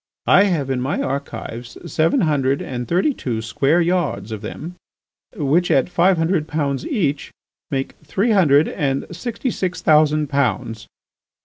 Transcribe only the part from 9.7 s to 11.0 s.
thousand pounds."